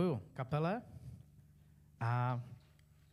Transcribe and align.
Děkuju 0.00 0.22
kapele. 0.34 0.82
A 2.00 2.42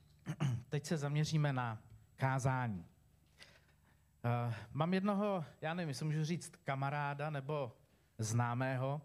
teď 0.69 0.85
se 0.85 0.97
zaměříme 0.97 1.53
na 1.53 1.81
kázání. 2.15 2.79
Uh, 2.79 4.53
mám 4.71 4.93
jednoho, 4.93 5.45
já 5.61 5.73
nevím, 5.73 5.89
jestli 5.89 6.05
můžu 6.05 6.23
říct 6.23 6.55
kamaráda 6.55 7.29
nebo 7.29 7.77
známého, 8.17 9.01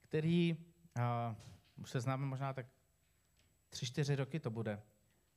který, 0.00 0.56
uh, 0.96 1.82
už 1.82 1.90
se 1.90 2.00
známe 2.00 2.26
možná 2.26 2.52
tak 2.52 2.66
tři, 3.68 3.86
čtyři 3.86 4.16
roky 4.16 4.40
to 4.40 4.50
bude. 4.50 4.82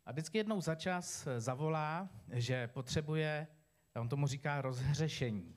A 0.05 0.12
vždycky 0.12 0.38
jednou 0.38 0.62
za 0.62 0.76
čas 0.76 1.28
zavolá, 1.38 2.10
že 2.30 2.68
potřebuje, 2.68 3.48
on 3.96 4.10
tomu 4.10 4.28
říká 4.28 4.62
rozhřešení. 4.62 5.55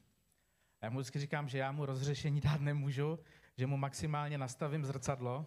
Já 0.83 0.91
mu 0.91 0.99
vždycky 0.99 1.19
říkám, 1.19 1.49
že 1.49 1.59
já 1.59 1.73
mu 1.73 1.87
rozhřešení 1.87 2.41
dát 2.41 2.61
nemůžu, 2.61 3.19
že 3.57 3.67
mu 3.67 3.77
maximálně 3.77 4.39
nastavím 4.39 4.85
zrcadlo 4.85 5.47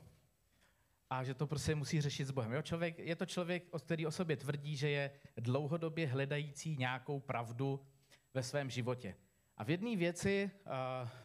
a 1.09 1.23
že 1.23 1.34
to 1.34 1.47
prostě 1.47 1.75
musí 1.75 2.02
řešit 2.02 2.25
s 2.25 2.31
Bohem. 2.31 2.52
Jo, 2.52 2.61
člověk, 2.61 2.99
je 2.99 3.16
to 3.16 3.25
člověk, 3.25 3.63
který 3.79 4.05
o 4.05 4.11
sobě 4.11 4.38
tvrdí, 4.38 4.75
že 4.75 4.89
je 4.89 5.11
dlouhodobě 5.38 6.07
hledající 6.07 6.77
nějakou 6.77 7.20
pravdu 7.20 7.85
ve 8.33 8.43
svém 8.43 8.70
životě. 8.70 9.16
A 9.57 9.63
v 9.63 9.70
jedné 9.70 9.95
věci, 9.95 10.52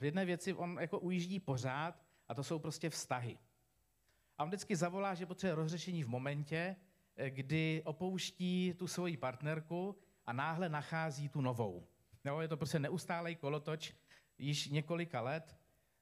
v 0.01 0.05
jedné 0.05 0.25
věci 0.25 0.55
on 0.55 0.79
jako 0.81 0.99
ujíždí 0.99 1.41
pořád 1.41 2.03
a 2.29 2.35
to 2.35 2.45
jsou 2.45 2.59
prostě 2.59 2.91
vztahy. 2.91 3.39
A 4.39 4.43
on 4.43 4.49
vždycky 4.49 4.77
zavolá, 4.77 5.15
že 5.15 5.27
potřebuje 5.27 5.55
rozřešení 5.55 6.05
v 6.05 6.09
momentě, 6.09 6.77
eh, 7.17 7.31
kdy 7.31 7.83
opouští 7.85 8.75
tu 8.79 8.87
svoji 8.87 9.17
partnerku 9.17 9.97
a 10.27 10.33
náhle 10.33 10.69
nachází 10.69 11.29
tu 11.29 11.41
novou. 11.41 11.87
Jo, 12.25 12.41
je 12.41 12.49
to 12.49 12.57
prostě 12.57 12.79
neustálej 12.79 13.37
kolotoč 13.37 13.95
již 14.39 14.69
několika 14.69 15.21
let. 15.21 15.57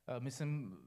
Eh, 0.09 0.21
myslím, 0.21 0.79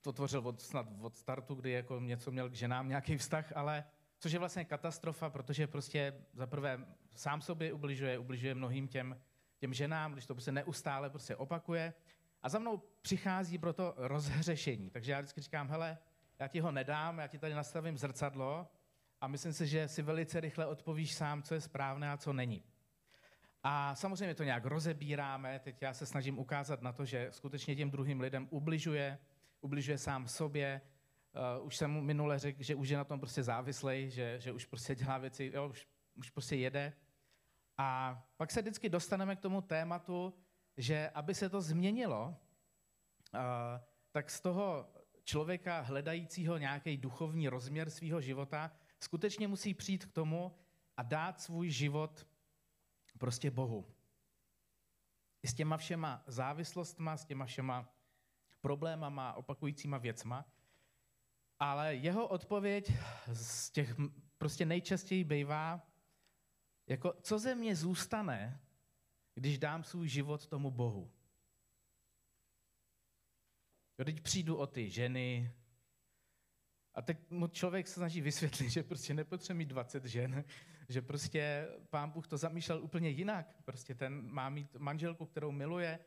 to 0.00 0.12
tvořil 0.12 0.40
od, 0.48 0.60
snad 0.60 0.86
od 1.00 1.16
startu, 1.16 1.54
kdy 1.54 1.70
jako 1.70 2.00
něco 2.00 2.30
měl 2.30 2.50
k 2.50 2.54
ženám 2.54 2.88
nějaký 2.88 3.16
vztah, 3.16 3.52
ale 3.56 3.84
což 4.18 4.32
je 4.32 4.38
vlastně 4.38 4.64
katastrofa, 4.64 5.30
protože 5.30 5.66
prostě 5.66 6.24
za 6.32 6.46
prvé 6.46 6.86
sám 7.16 7.40
sobě 7.40 7.72
ubližuje, 7.72 8.18
ubližuje 8.18 8.54
mnohým 8.54 8.88
těm, 8.88 9.20
těm 9.58 9.74
ženám, 9.74 10.12
když 10.12 10.26
to 10.26 10.34
prostě 10.34 10.52
neustále 10.52 11.10
prostě 11.10 11.36
opakuje. 11.36 11.92
A 12.42 12.48
za 12.48 12.58
mnou 12.58 12.82
přichází 13.02 13.58
proto 13.58 13.94
rozhřešení. 13.96 14.90
Takže 14.90 15.12
já 15.12 15.20
vždycky 15.20 15.40
říkám, 15.40 15.68
hele, 15.68 15.98
já 16.38 16.48
ti 16.48 16.60
ho 16.60 16.72
nedám, 16.72 17.18
já 17.18 17.26
ti 17.26 17.38
tady 17.38 17.54
nastavím 17.54 17.98
zrcadlo 17.98 18.68
a 19.20 19.28
myslím 19.28 19.52
si, 19.52 19.66
že 19.66 19.88
si 19.88 20.02
velice 20.02 20.40
rychle 20.40 20.66
odpovíš 20.66 21.14
sám, 21.14 21.42
co 21.42 21.54
je 21.54 21.60
správné 21.60 22.10
a 22.10 22.16
co 22.16 22.32
není. 22.32 22.64
A 23.62 23.94
samozřejmě 23.94 24.34
to 24.34 24.44
nějak 24.44 24.64
rozebíráme, 24.64 25.58
teď 25.58 25.82
já 25.82 25.94
se 25.94 26.06
snažím 26.06 26.38
ukázat 26.38 26.82
na 26.82 26.92
to, 26.92 27.04
že 27.04 27.28
skutečně 27.30 27.76
těm 27.76 27.90
druhým 27.90 28.20
lidem 28.20 28.48
ubližuje, 28.50 29.18
ubližuje 29.60 29.98
sám 29.98 30.28
sobě. 30.28 30.80
Uh, 31.58 31.66
už 31.66 31.76
jsem 31.76 31.90
mu 31.90 32.00
minule 32.00 32.38
řekl, 32.38 32.62
že 32.62 32.74
už 32.74 32.88
je 32.88 32.96
na 32.96 33.04
tom 33.04 33.20
prostě 33.20 33.42
závislej, 33.42 34.10
že, 34.10 34.40
že 34.40 34.52
už 34.52 34.64
prostě 34.64 34.94
dělá 34.94 35.18
věci, 35.18 35.52
jo, 35.54 35.68
už, 35.68 35.88
už 36.14 36.30
prostě 36.30 36.56
jede. 36.56 36.92
A 37.76 38.18
pak 38.36 38.50
se 38.50 38.62
vždycky 38.62 38.88
dostaneme 38.88 39.36
k 39.36 39.40
tomu 39.40 39.60
tématu, 39.60 40.34
že 40.76 41.10
aby 41.14 41.34
se 41.34 41.48
to 41.48 41.60
změnilo, 41.60 42.36
uh, 43.34 43.40
tak 44.10 44.30
z 44.30 44.40
toho 44.40 44.88
člověka 45.24 45.80
hledajícího 45.80 46.58
nějaký 46.58 46.96
duchovní 46.96 47.48
rozměr 47.48 47.90
svého 47.90 48.20
života 48.20 48.72
skutečně 49.00 49.48
musí 49.48 49.74
přijít 49.74 50.06
k 50.06 50.12
tomu 50.12 50.56
a 50.96 51.02
dát 51.02 51.40
svůj 51.40 51.70
život 51.70 52.26
prostě 53.18 53.50
Bohu. 53.50 53.86
I 55.42 55.48
s 55.48 55.54
těma 55.54 55.76
všema 55.76 56.22
závislostma, 56.26 57.16
s 57.16 57.24
těma 57.24 57.44
všema 57.44 57.88
problémama, 58.60 59.32
opakujícíma 59.32 59.98
věcma. 59.98 60.46
Ale 61.58 61.94
jeho 61.94 62.28
odpověď 62.28 62.92
z 63.32 63.70
těch 63.70 63.96
prostě 64.38 64.66
nejčastěji 64.66 65.24
bývá, 65.24 65.86
jako 66.86 67.14
co 67.22 67.38
ze 67.38 67.54
mě 67.54 67.76
zůstane, 67.76 68.60
když 69.34 69.58
dám 69.58 69.84
svůj 69.84 70.08
život 70.08 70.46
tomu 70.46 70.70
Bohu. 70.70 71.12
Jo, 73.98 74.04
teď 74.04 74.20
přijdu 74.20 74.56
o 74.56 74.66
ty 74.66 74.90
ženy, 74.90 75.52
a 76.94 77.02
teď 77.02 77.30
mu 77.30 77.46
člověk 77.46 77.88
se 77.88 77.94
snaží 77.94 78.20
vysvětlit, 78.20 78.70
že 78.70 78.82
prostě 78.82 79.14
nepotřebuje 79.14 79.58
mít 79.58 79.68
20 79.68 80.04
žen, 80.04 80.44
že 80.88 81.02
prostě 81.02 81.68
pán 81.90 82.10
Bůh 82.10 82.28
to 82.28 82.36
zamýšlel 82.36 82.82
úplně 82.82 83.08
jinak. 83.08 83.62
Prostě 83.64 83.94
ten 83.94 84.32
má 84.32 84.48
mít 84.48 84.76
manželku, 84.76 85.26
kterou 85.26 85.52
miluje, 85.52 85.98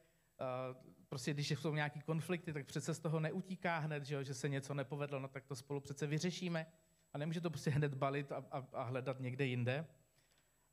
prostě 1.09 1.33
když 1.33 1.51
jsou 1.51 1.75
nějaký 1.75 2.01
konflikty, 2.01 2.53
tak 2.53 2.65
přece 2.65 2.93
z 2.93 2.99
toho 2.99 3.19
neutíká 3.19 3.77
hned, 3.77 4.05
že, 4.05 4.23
že 4.23 4.33
se 4.33 4.49
něco 4.49 4.73
nepovedlo, 4.73 5.19
no 5.19 5.27
tak 5.27 5.45
to 5.45 5.55
spolu 5.55 5.79
přece 5.79 6.07
vyřešíme. 6.07 6.65
A 7.13 7.17
nemůže 7.17 7.41
to 7.41 7.49
prostě 7.49 7.69
hned 7.69 7.93
balit 7.93 8.31
a, 8.31 8.45
a, 8.51 8.67
a 8.73 8.83
hledat 8.83 9.19
někde 9.19 9.45
jinde. 9.45 9.87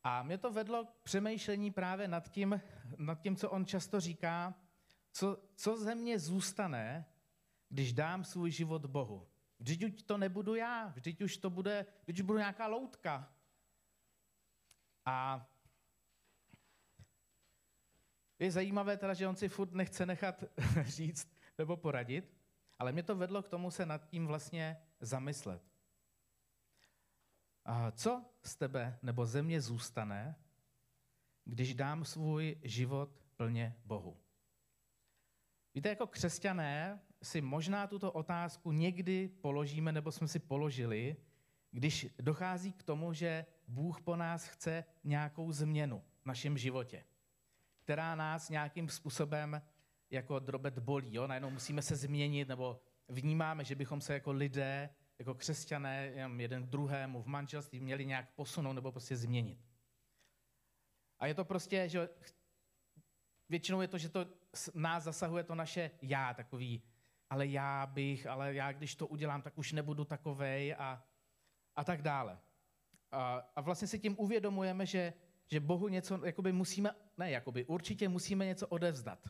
A 0.03 0.23
mě 0.23 0.39
to 0.39 0.53
vedlo 0.53 0.85
k 0.85 1.03
přemýšlení 1.03 1.71
právě 1.71 2.09
nad 2.09 2.29
tím, 2.29 2.61
nad 2.99 3.21
tím 3.21 3.37
co 3.37 3.51
on 3.51 3.67
často 3.67 4.01
říká, 4.01 4.55
co, 5.13 5.39
co 5.55 5.77
ze 5.77 5.95
mě 5.95 6.19
zůstane, 6.19 7.07
když 7.69 7.93
dám 7.93 8.25
svůj 8.25 8.51
život 8.51 8.87
Bohu. 8.87 9.29
Vždyť 9.59 9.85
už 9.85 10.03
to 10.03 10.19
nebudu 10.19 10.55
já, 10.55 10.89
vždyť 10.89 11.23
už 11.23 11.37
to 11.37 11.51
bude, 11.51 11.87
vždyť 12.03 12.21
už 12.21 12.27
budu 12.27 12.39
nějaká 12.39 12.67
loutka. 12.67 13.33
A 15.05 15.47
je 18.45 18.51
zajímavé 18.51 18.97
teda, 18.97 19.15
že 19.15 19.29
on 19.29 19.37
si 19.37 19.49
furt 19.49 19.73
nechce 19.73 20.07
nechat 20.07 20.45
říct 20.83 21.33
nebo 21.59 21.77
poradit, 21.77 22.37
ale 22.79 22.93
mě 22.93 23.03
to 23.03 23.17
vedlo 23.17 23.43
k 23.43 23.49
tomu 23.49 23.71
se 23.71 23.87
nad 23.87 24.07
tím 24.07 24.27
vlastně 24.27 24.77
zamyslet. 25.01 25.63
A 27.65 27.91
co 27.91 28.25
z 28.43 28.57
tebe 28.57 28.99
nebo 29.03 29.27
ze 29.27 29.43
mě 29.43 29.61
zůstane, 29.61 30.37
když 31.45 31.75
dám 31.75 32.05
svůj 32.05 32.57
život 32.63 33.25
plně 33.37 33.77
Bohu? 33.85 34.17
Víte, 35.75 35.89
jako 35.89 36.07
křesťané 36.07 37.01
si 37.23 37.41
možná 37.41 37.87
tuto 37.87 38.13
otázku 38.13 38.73
někdy 38.73 39.29
položíme, 39.29 39.93
nebo 39.93 40.13
jsme 40.13 40.29
si 40.29 40.39
položili, 40.39 41.17
když 41.71 42.07
dochází 42.21 42.73
k 42.73 42.83
tomu, 42.83 43.13
že 43.13 43.47
Bůh 43.69 44.01
po 44.01 44.17
nás 44.17 44.47
chce 44.47 44.85
nějakou 45.05 45.53
změnu 45.53 46.03
v 46.23 46.27
našem 46.27 46.59
životě, 46.59 47.05
která 47.91 48.15
nás 48.15 48.49
nějakým 48.49 48.89
způsobem 48.89 49.63
jako 50.11 50.39
drobet 50.39 50.79
bolí. 50.79 51.15
Jo? 51.15 51.27
Najednou 51.27 51.51
musíme 51.51 51.83
se 51.83 51.97
změnit, 51.97 52.49
nebo 52.49 52.81
vnímáme, 53.09 53.65
že 53.65 53.75
bychom 53.75 54.01
se 54.01 54.15
jako 54.15 54.33
lidé, 54.33 54.91
jako 55.19 55.35
křesťané, 55.35 56.13
jeden 56.37 56.67
k 56.67 56.67
druhému 56.67 57.23
v 57.23 57.27
manželství 57.27 57.81
měli 57.81 58.07
nějak 58.07 58.35
posunout 58.35 58.73
nebo 58.73 58.93
prostě 58.93 59.17
změnit. 59.17 59.59
A 61.19 61.27
je 61.27 61.35
to 61.35 61.45
prostě, 61.45 61.89
že 61.89 62.09
většinou 63.49 63.81
je 63.81 63.89
to, 63.89 63.99
že 63.99 64.09
to 64.09 64.27
nás 64.75 65.05
zasahuje 65.05 65.45
to 65.45 65.55
naše 65.55 65.91
já, 66.03 66.35
takový, 66.35 66.83
ale 67.31 67.47
já 67.47 67.87
bych, 67.87 68.27
ale 68.27 68.55
já 68.55 68.73
když 68.73 68.95
to 68.95 69.07
udělám, 69.07 69.43
tak 69.43 69.59
už 69.59 69.73
nebudu 69.73 70.05
takovej 70.05 70.75
a, 70.79 71.05
a 71.77 71.85
tak 71.85 72.03
dále. 72.03 72.39
A, 73.11 73.51
a 73.57 73.61
vlastně 73.61 73.89
si 73.89 73.99
tím 73.99 74.17
uvědomujeme, 74.19 74.87
že, 74.87 75.13
že 75.51 75.61
Bohu 75.61 75.89
něco, 75.89 76.27
jakoby 76.27 76.53
musíme, 76.53 76.91
ne 77.19 77.31
jakoby, 77.31 77.65
určitě 77.65 78.09
musíme 78.09 78.47
něco 78.47 78.67
odevzdat. 78.67 79.29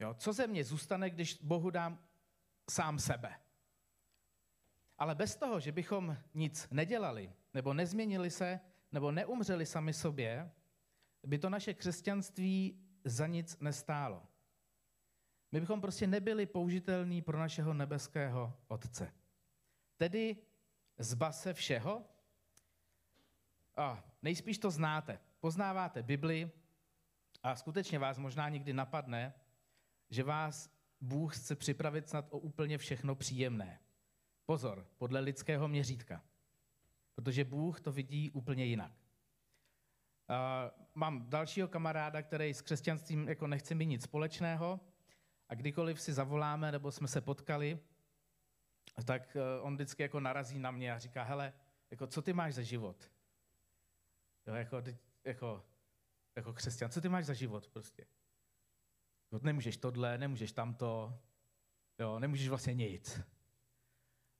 Jo? 0.00 0.14
Co 0.14 0.32
ze 0.32 0.46
mě 0.46 0.64
zůstane, 0.64 1.10
když 1.10 1.38
Bohu 1.42 1.70
dám 1.70 1.98
sám 2.70 2.98
sebe? 2.98 3.40
Ale 4.98 5.14
bez 5.14 5.36
toho, 5.36 5.60
že 5.60 5.72
bychom 5.72 6.16
nic 6.34 6.68
nedělali, 6.70 7.32
nebo 7.54 7.74
nezměnili 7.74 8.30
se, 8.30 8.60
nebo 8.92 9.10
neumřeli 9.12 9.66
sami 9.66 9.92
sobě, 9.92 10.50
by 11.26 11.38
to 11.38 11.50
naše 11.50 11.74
křesťanství 11.74 12.80
za 13.04 13.26
nic 13.26 13.58
nestálo. 13.60 14.26
My 15.52 15.60
bychom 15.60 15.80
prostě 15.80 16.06
nebyli 16.06 16.46
použitelní 16.46 17.22
pro 17.22 17.38
našeho 17.38 17.74
nebeského 17.74 18.56
Otce. 18.68 19.12
Tedy 19.96 20.36
zba 20.98 21.32
se 21.32 21.54
všeho? 21.54 22.04
A 23.76 24.13
nejspíš 24.24 24.58
to 24.58 24.70
znáte. 24.70 25.18
Poznáváte 25.40 26.02
Bibli 26.02 26.50
a 27.42 27.56
skutečně 27.56 27.98
vás 27.98 28.18
možná 28.18 28.48
někdy 28.48 28.72
napadne, 28.72 29.34
že 30.10 30.22
vás 30.22 30.70
Bůh 31.00 31.36
chce 31.36 31.56
připravit 31.56 32.08
snad 32.08 32.26
o 32.30 32.38
úplně 32.38 32.78
všechno 32.78 33.14
příjemné. 33.14 33.80
Pozor, 34.46 34.86
podle 34.98 35.20
lidského 35.20 35.68
měřítka. 35.68 36.22
Protože 37.14 37.44
Bůh 37.44 37.80
to 37.80 37.92
vidí 37.92 38.30
úplně 38.30 38.64
jinak. 38.64 38.92
Uh, 38.92 40.36
mám 40.94 41.30
dalšího 41.30 41.68
kamaráda, 41.68 42.22
který 42.22 42.54
s 42.54 42.62
křesťanstvím 42.62 43.28
jako 43.28 43.46
nechce 43.46 43.74
mít 43.74 43.86
nic 43.86 44.02
společného 44.02 44.80
a 45.48 45.54
kdykoliv 45.54 46.00
si 46.00 46.12
zavoláme 46.12 46.72
nebo 46.72 46.92
jsme 46.92 47.08
se 47.08 47.20
potkali, 47.20 47.78
tak 49.04 49.36
uh, 49.36 49.66
on 49.66 49.74
vždycky 49.74 50.02
jako 50.02 50.20
narazí 50.20 50.58
na 50.58 50.70
mě 50.70 50.92
a 50.92 50.98
říká, 50.98 51.22
hele, 51.22 51.52
jako, 51.90 52.06
co 52.06 52.22
ty 52.22 52.32
máš 52.32 52.54
za 52.54 52.62
život? 52.62 53.13
Jo, 54.46 54.54
jako, 54.54 54.82
jako, 55.24 55.64
jako 56.36 56.52
křesťan, 56.52 56.90
co 56.90 57.00
ty 57.00 57.08
máš 57.08 57.24
za 57.24 57.34
život 57.34 57.68
prostě? 57.68 58.06
Jo, 59.32 59.40
nemůžeš 59.42 59.76
tohle, 59.76 60.18
nemůžeš 60.18 60.52
tamto, 60.52 61.18
jo, 61.98 62.18
nemůžeš 62.18 62.48
vlastně 62.48 62.74
nic. 62.74 63.20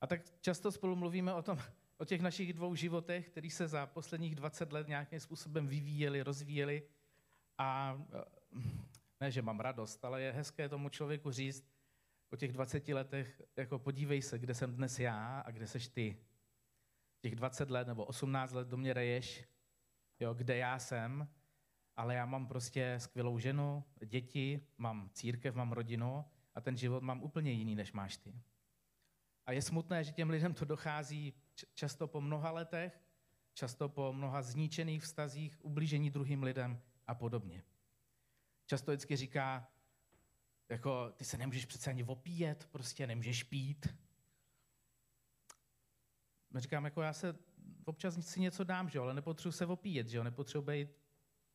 A 0.01 0.07
tak 0.07 0.21
často 0.41 0.71
spolu 0.71 0.95
mluvíme 0.95 1.33
o, 1.33 1.41
tom, 1.41 1.57
o 1.97 2.05
těch 2.05 2.21
našich 2.21 2.53
dvou 2.53 2.75
životech, 2.75 3.29
které 3.29 3.49
se 3.49 3.67
za 3.67 3.85
posledních 3.85 4.35
20 4.35 4.73
let 4.73 4.87
nějakým 4.87 5.19
způsobem 5.19 5.67
vyvíjeli, 5.67 6.23
rozvíjeli. 6.23 6.87
A 7.57 7.97
ne, 9.21 9.31
že 9.31 9.41
mám 9.41 9.59
radost, 9.59 10.05
ale 10.05 10.21
je 10.21 10.31
hezké 10.31 10.69
tomu 10.69 10.89
člověku 10.89 11.31
říct 11.31 11.75
po 12.29 12.37
těch 12.37 12.51
20 12.51 12.87
letech, 12.87 13.41
jako 13.55 13.79
podívej 13.79 14.21
se, 14.21 14.39
kde 14.39 14.53
jsem 14.53 14.75
dnes 14.75 14.99
já 14.99 15.39
a 15.39 15.51
kde 15.51 15.67
seš 15.67 15.87
ty. 15.87 16.17
Těch 17.21 17.35
20 17.35 17.69
let 17.69 17.87
nebo 17.87 18.05
18 18.05 18.53
let 18.53 18.67
do 18.67 18.77
mě 18.77 18.93
reješ, 18.93 19.45
jo, 20.19 20.33
kde 20.33 20.57
já 20.57 20.79
jsem, 20.79 21.27
ale 21.95 22.15
já 22.15 22.25
mám 22.25 22.47
prostě 22.47 22.95
skvělou 22.97 23.39
ženu, 23.39 23.83
děti, 24.05 24.67
mám 24.77 25.09
církev, 25.13 25.55
mám 25.55 25.71
rodinu 25.71 26.25
a 26.55 26.61
ten 26.61 26.77
život 26.77 27.03
mám 27.03 27.23
úplně 27.23 27.51
jiný, 27.51 27.75
než 27.75 27.93
máš 27.93 28.17
ty. 28.17 28.41
A 29.45 29.51
je 29.51 29.61
smutné, 29.61 30.03
že 30.03 30.11
těm 30.11 30.29
lidem 30.29 30.53
to 30.53 30.65
dochází 30.65 31.33
často 31.73 32.07
po 32.07 32.21
mnoha 32.21 32.51
letech, 32.51 33.01
často 33.53 33.89
po 33.89 34.13
mnoha 34.13 34.41
zničených 34.41 35.03
vztazích, 35.03 35.65
ublížení 35.65 36.11
druhým 36.11 36.43
lidem 36.43 36.81
a 37.07 37.15
podobně. 37.15 37.63
Často 38.65 38.91
vždycky 38.91 39.15
říká, 39.15 39.71
jako 40.69 41.11
ty 41.11 41.25
se 41.25 41.37
nemůžeš 41.37 41.65
přece 41.65 41.89
ani 41.89 42.03
opíjet, 42.03 42.67
prostě 42.71 43.07
nemůžeš 43.07 43.43
pít. 43.43 43.95
My 46.49 46.59
říkám, 46.59 46.85
jako 46.85 47.01
já 47.01 47.13
se 47.13 47.35
občas 47.85 48.27
si 48.27 48.39
něco 48.39 48.63
dám, 48.63 48.89
že 48.89 48.97
jo, 48.97 49.03
ale 49.03 49.13
nepotřebuji 49.13 49.51
se 49.51 49.65
opíjet, 49.65 50.07
že 50.07 50.17
jo, 50.17 50.23
nepotřebuji 50.23 50.65
být 50.65 50.89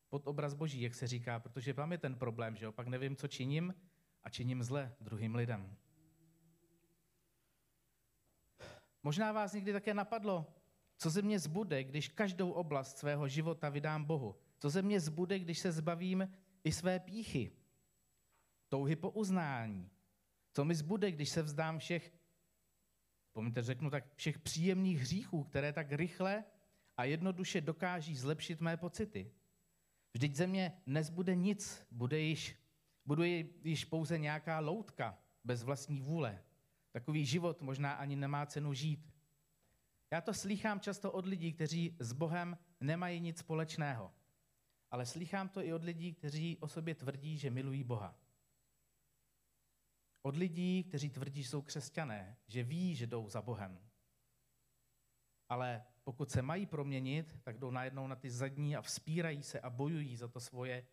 pod 0.09 0.27
obraz 0.27 0.53
boží, 0.53 0.81
jak 0.81 0.95
se 0.95 1.07
říká, 1.07 1.39
protože 1.39 1.73
tam 1.73 1.91
je 1.91 1.97
ten 1.97 2.15
problém, 2.15 2.55
že 2.55 2.65
jo, 2.65 2.71
pak 2.71 2.87
nevím, 2.87 3.15
co 3.15 3.27
činím 3.27 3.75
a 4.23 4.29
činím 4.29 4.63
zle 4.63 4.95
druhým 5.01 5.35
lidem. 5.35 5.77
Možná 9.03 9.31
vás 9.31 9.53
někdy 9.53 9.73
také 9.73 9.93
napadlo, 9.93 10.53
co 10.97 11.09
ze 11.09 11.21
mě 11.21 11.39
zbude, 11.39 11.83
když 11.83 12.07
každou 12.07 12.51
oblast 12.51 12.97
svého 12.97 13.27
života 13.27 13.69
vydám 13.69 14.05
Bohu. 14.05 14.35
Co 14.59 14.69
ze 14.69 14.81
mě 14.81 14.99
zbude, 14.99 15.39
když 15.39 15.59
se 15.59 15.71
zbavím 15.71 16.29
i 16.63 16.71
své 16.71 16.99
píchy, 16.99 17.51
touhy 18.69 18.95
po 18.95 19.09
uznání. 19.09 19.89
Co 20.53 20.65
mi 20.65 20.75
zbude, 20.75 21.11
když 21.11 21.29
se 21.29 21.41
vzdám 21.41 21.79
všech, 21.79 22.13
pomíte, 23.33 23.61
řeknu 23.61 23.89
tak, 23.89 24.15
všech 24.15 24.39
příjemných 24.39 24.99
hříchů, 24.99 25.43
které 25.43 25.73
tak 25.73 25.91
rychle 25.91 26.43
a 26.97 27.03
jednoduše 27.03 27.61
dokáží 27.61 28.15
zlepšit 28.15 28.61
mé 28.61 28.77
pocity. 28.77 29.31
Vždyť 30.13 30.35
ze 30.35 30.47
mě 30.47 30.81
nezbude 30.85 31.35
nic, 31.35 31.87
bude 31.91 32.19
již, 32.19 32.55
budu 33.05 33.23
již 33.63 33.85
pouze 33.85 34.17
nějaká 34.17 34.59
loutka 34.59 35.17
bez 35.43 35.63
vlastní 35.63 36.01
vůle. 36.01 36.43
Takový 36.91 37.25
život 37.25 37.61
možná 37.61 37.93
ani 37.93 38.15
nemá 38.15 38.45
cenu 38.45 38.73
žít. 38.73 39.13
Já 40.11 40.21
to 40.21 40.33
slýchám 40.33 40.79
často 40.79 41.11
od 41.11 41.25
lidí, 41.25 41.53
kteří 41.53 41.95
s 41.99 42.13
Bohem 42.13 42.57
nemají 42.79 43.19
nic 43.19 43.37
společného. 43.39 44.11
Ale 44.91 45.05
slýchám 45.05 45.49
to 45.49 45.65
i 45.65 45.73
od 45.73 45.83
lidí, 45.83 46.13
kteří 46.13 46.57
o 46.57 46.67
sobě 46.67 46.95
tvrdí, 46.95 47.37
že 47.37 47.49
milují 47.49 47.83
Boha. 47.83 48.15
Od 50.21 50.35
lidí, 50.35 50.83
kteří 50.83 51.09
tvrdí, 51.09 51.43
že 51.43 51.49
jsou 51.49 51.61
křesťané, 51.61 52.37
že 52.47 52.63
ví, 52.63 52.95
že 52.95 53.07
jdou 53.07 53.29
za 53.29 53.41
Bohem. 53.41 53.89
Ale 55.49 55.83
pokud 56.03 56.31
se 56.31 56.41
mají 56.41 56.65
proměnit, 56.65 57.39
tak 57.43 57.57
jdou 57.57 57.71
najednou 57.71 58.07
na 58.07 58.15
ty 58.15 58.29
zadní 58.29 58.75
a 58.75 58.81
vzpírají 58.81 59.43
se 59.43 59.59
a 59.59 59.69
bojují 59.69 60.17
za 60.17 60.27
to 60.27 60.39
svoje, 60.39 60.87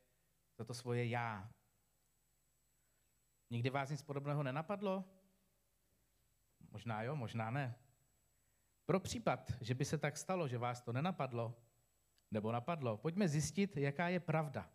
za 0.59 0.65
to 0.65 0.75
svoje 0.75 1.09
já. 1.09 1.51
Nikdy 3.51 3.71
vás 3.71 3.91
nic 3.91 4.03
podobného 4.03 4.43
nenapadlo? 4.43 5.05
Možná 6.71 7.03
jo, 7.03 7.17
možná 7.17 7.51
ne. 7.51 7.75
Pro 8.87 9.01
případ, 9.01 9.53
že 9.61 9.75
by 9.75 9.85
se 9.85 9.99
tak 9.99 10.17
stalo, 10.17 10.49
že 10.49 10.59
vás 10.59 10.81
to 10.81 10.93
nenapadlo, 10.93 11.55
nebo 12.31 12.53
napadlo, 12.53 12.97
pojďme 12.97 13.29
zjistit, 13.29 13.77
jaká 13.77 14.09
je 14.09 14.21
pravda. 14.21 14.71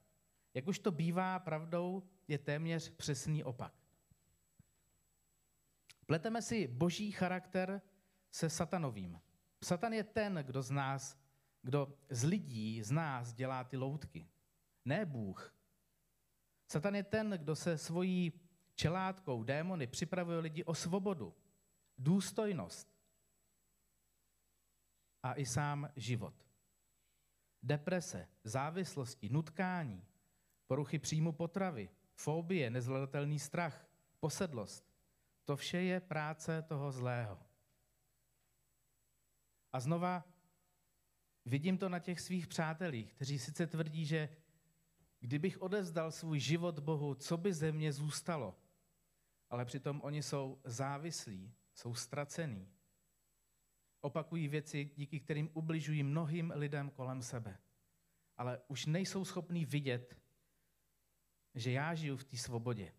Jak 0.54 0.68
už 0.68 0.80
to 0.80 0.92
bývá, 0.92 1.40
pravdou 1.40 2.04
je 2.28 2.38
téměř 2.38 2.90
přesný 2.90 3.44
opak. 3.44 3.83
Pleteme 6.14 6.42
si 6.42 6.68
boží 6.68 7.12
charakter 7.12 7.82
se 8.32 8.50
satanovým. 8.50 9.22
Satan 9.64 9.94
je 9.94 10.04
ten, 10.04 10.36
kdo 10.36 10.62
z 10.62 10.72
nás, 10.72 11.18
kdo 11.62 11.98
z 12.10 12.24
lidí, 12.24 12.84
z 12.84 12.92
nás 12.92 13.34
dělá 13.34 13.64
ty 13.64 13.78
loutky. 13.78 14.30
Ne 14.86 15.06
Bůh. 15.06 15.56
Satan 16.72 16.96
je 16.96 17.04
ten, 17.04 17.30
kdo 17.30 17.56
se 17.56 17.78
svojí 17.78 18.34
čelátkou, 18.76 19.44
démony, 19.44 19.88
připravuje 19.88 20.40
lidi 20.40 20.64
o 20.64 20.76
svobodu, 20.76 21.36
důstojnost 21.98 22.88
a 25.24 25.34
i 25.34 25.46
sám 25.46 25.90
život. 25.96 26.36
Deprese, 27.64 28.28
závislosti, 28.44 29.30
nutkání, 29.30 30.06
poruchy 30.68 31.00
příjmu 31.00 31.32
potravy, 31.32 31.90
fobie, 32.16 32.70
nezvladatelný 32.70 33.40
strach, 33.40 33.88
posedlost. 34.20 34.93
To 35.44 35.56
vše 35.56 35.78
je 35.78 36.00
práce 36.00 36.62
toho 36.62 36.92
zlého. 36.92 37.40
A 39.74 39.80
znova 39.80 40.24
vidím 41.46 41.78
to 41.78 41.90
na 41.90 42.00
těch 42.00 42.22
svých 42.22 42.48
přátelích, 42.48 43.14
kteří 43.14 43.40
sice 43.40 43.68
tvrdí, 43.68 44.06
že 44.06 44.30
kdybych 45.20 45.62
odezdal 45.62 46.12
svůj 46.12 46.40
život 46.40 46.80
Bohu, 46.80 47.16
co 47.16 47.38
by 47.38 47.54
ze 47.54 47.72
mě 47.72 47.94
zůstalo? 47.94 48.60
Ale 49.50 49.66
přitom 49.66 50.02
oni 50.04 50.24
jsou 50.24 50.62
závislí, 50.64 51.54
jsou 51.74 51.96
ztracení. 51.96 52.74
Opakují 54.02 54.48
věci, 54.48 54.92
díky 54.96 55.20
kterým 55.20 55.50
ubližují 55.54 56.04
mnohým 56.04 56.54
lidem 56.56 56.90
kolem 56.90 57.22
sebe. 57.22 57.58
Ale 58.38 58.62
už 58.68 58.86
nejsou 58.86 59.26
schopní 59.26 59.66
vidět, 59.66 60.18
že 61.56 61.72
já 61.72 61.96
žiju 61.96 62.18
v 62.18 62.24
té 62.24 62.38
svobodě. 62.38 62.94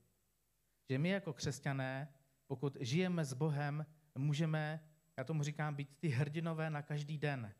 Že 0.91 0.99
my 0.99 1.09
jako 1.09 1.33
křesťané, 1.33 2.15
pokud 2.47 2.77
žijeme 2.81 3.25
s 3.25 3.33
Bohem, 3.33 3.87
můžeme 4.15 4.81
já 5.17 5.25
tomu 5.25 5.43
říkám, 5.43 5.75
být 5.75 5.99
ty 5.99 6.09
hrdinové 6.09 6.71
na 6.71 6.83
každý 6.83 7.19
den. 7.19 7.55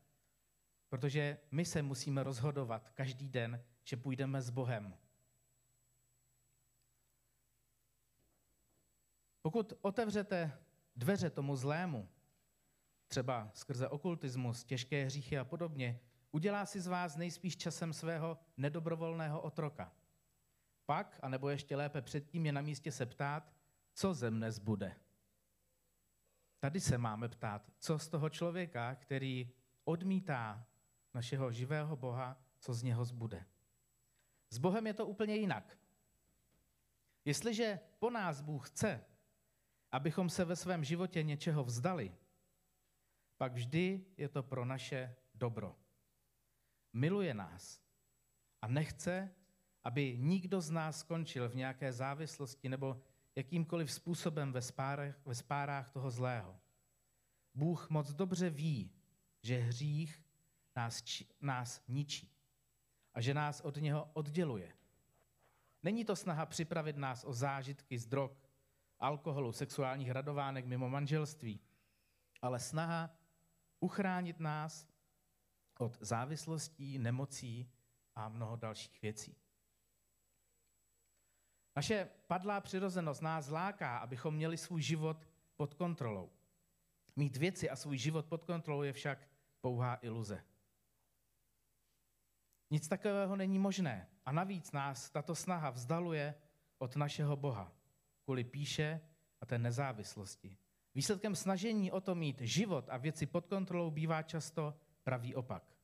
Protože 0.89 1.37
my 1.51 1.65
se 1.65 1.81
musíme 1.81 2.23
rozhodovat 2.23 2.89
každý 2.89 3.29
den, 3.29 3.63
že 3.83 3.97
půjdeme 3.97 4.41
s 4.41 4.49
Bohem. 4.49 4.97
Pokud 9.41 9.73
otevřete 9.81 10.59
dveře 10.95 11.29
tomu 11.29 11.55
zlému, 11.55 12.09
třeba 13.07 13.51
skrze 13.53 13.87
okultismus, 13.87 14.63
těžké 14.63 15.05
hříchy 15.05 15.37
a 15.37 15.45
podobně, 15.45 15.99
udělá 16.31 16.65
si 16.65 16.81
z 16.81 16.87
vás 16.87 17.15
nejspíš 17.15 17.57
časem 17.57 17.93
svého 17.93 18.37
nedobrovolného 18.57 19.41
otroka. 19.41 19.93
Pak, 20.85 21.19
anebo 21.21 21.49
ještě 21.49 21.75
lépe 21.75 22.01
předtím, 22.01 22.45
je 22.45 22.51
na 22.51 22.61
místě 22.61 22.91
se 22.91 23.05
ptát, 23.05 23.54
co 23.95 24.13
ze 24.13 24.31
mne 24.31 24.51
zbude. 24.51 24.95
Tady 26.59 26.79
se 26.79 26.97
máme 26.97 27.29
ptát, 27.29 27.71
co 27.79 27.99
z 27.99 28.07
toho 28.07 28.29
člověka, 28.29 28.95
který 28.95 29.51
odmítá 29.83 30.67
našeho 31.13 31.51
živého 31.51 31.95
Boha, 31.95 32.37
co 32.59 32.73
z 32.73 32.83
něho 32.83 33.05
zbude. 33.05 33.45
S 34.49 34.57
Bohem 34.57 34.87
je 34.87 34.93
to 34.93 35.05
úplně 35.05 35.35
jinak. 35.35 35.77
Jestliže 37.25 37.79
po 37.99 38.09
nás 38.09 38.41
Bůh 38.41 38.69
chce, 38.69 39.05
abychom 39.91 40.29
se 40.29 40.45
ve 40.45 40.55
svém 40.55 40.83
životě 40.83 41.23
něčeho 41.23 41.63
vzdali, 41.63 42.15
pak 43.37 43.53
vždy 43.53 44.05
je 44.17 44.29
to 44.29 44.43
pro 44.43 44.65
naše 44.65 45.15
dobro. 45.33 45.75
Miluje 46.93 47.33
nás 47.33 47.81
a 48.61 48.67
nechce, 48.67 49.35
aby 49.83 50.17
nikdo 50.17 50.61
z 50.61 50.71
nás 50.71 50.99
skončil 50.99 51.49
v 51.49 51.55
nějaké 51.55 51.93
závislosti 51.93 52.69
nebo 52.69 53.01
jakýmkoliv 53.35 53.91
způsobem 53.91 54.51
ve 54.51 54.61
spárách, 54.61 55.25
ve 55.25 55.35
spárách 55.35 55.89
toho 55.89 56.11
zlého. 56.11 56.59
Bůh 57.53 57.89
moc 57.89 58.13
dobře 58.13 58.49
ví, 58.49 58.91
že 59.41 59.57
hřích 59.57 60.23
nás, 60.75 61.03
nás 61.41 61.83
ničí 61.87 62.31
a 63.13 63.21
že 63.21 63.33
nás 63.33 63.61
od 63.61 63.77
něho 63.77 64.09
odděluje. 64.13 64.73
Není 65.83 66.05
to 66.05 66.15
snaha 66.15 66.45
připravit 66.45 66.97
nás 66.97 67.23
o 67.23 67.33
zážitky 67.33 67.97
z 67.97 68.07
drog, 68.07 68.31
alkoholu, 68.99 69.51
sexuálních 69.51 70.11
radovánek 70.11 70.65
mimo 70.65 70.89
manželství, 70.89 71.59
ale 72.41 72.59
snaha 72.59 73.17
uchránit 73.79 74.39
nás 74.39 74.87
od 75.79 75.97
závislostí, 76.01 76.97
nemocí 76.97 77.71
a 78.15 78.29
mnoho 78.29 78.55
dalších 78.55 79.01
věcí. 79.01 79.35
Naše 81.75 82.09
padlá 82.27 82.61
přirozenost 82.61 83.21
nás 83.21 83.49
láká, 83.49 83.97
abychom 83.97 84.35
měli 84.35 84.57
svůj 84.57 84.81
život 84.81 85.27
pod 85.55 85.73
kontrolou. 85.73 86.31
Mít 87.15 87.37
věci 87.37 87.69
a 87.69 87.75
svůj 87.75 87.97
život 87.97 88.25
pod 88.25 88.43
kontrolou 88.43 88.81
je 88.81 88.93
však 88.93 89.29
pouhá 89.61 89.99
iluze. 90.01 90.43
Nic 92.71 92.87
takového 92.87 93.35
není 93.35 93.59
možné 93.59 94.09
a 94.25 94.31
navíc 94.31 94.71
nás 94.71 95.09
tato 95.09 95.35
snaha 95.35 95.69
vzdaluje 95.69 96.35
od 96.77 96.95
našeho 96.95 97.35
Boha 97.35 97.71
kvůli 98.25 98.43
píše 98.43 99.01
a 99.41 99.45
té 99.45 99.57
nezávislosti. 99.57 100.57
Výsledkem 100.95 101.35
snažení 101.35 101.91
o 101.91 102.01
to 102.01 102.15
mít 102.15 102.41
život 102.41 102.85
a 102.89 102.97
věci 102.97 103.25
pod 103.25 103.47
kontrolou 103.47 103.91
bývá 103.91 104.23
často 104.23 104.79
pravý 105.03 105.35
opak. 105.35 105.74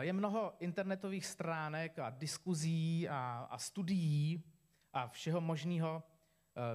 Je 0.00 0.12
mnoho 0.12 0.52
internetových 0.58 1.26
stránek 1.26 1.98
a 1.98 2.10
diskuzí 2.10 3.08
a, 3.08 3.48
a 3.50 3.58
studií 3.58 4.44
a 4.92 5.08
všeho 5.08 5.40
možného 5.40 6.02